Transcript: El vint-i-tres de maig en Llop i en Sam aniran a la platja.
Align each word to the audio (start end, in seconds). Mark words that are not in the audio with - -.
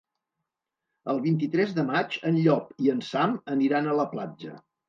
El 1.13 1.19
vint-i-tres 1.25 1.75
de 1.81 1.85
maig 1.91 2.17
en 2.31 2.39
Llop 2.47 2.75
i 2.87 2.93
en 2.97 3.07
Sam 3.11 3.39
aniran 3.59 3.93
a 3.93 3.97
la 4.01 4.09
platja. 4.17 4.61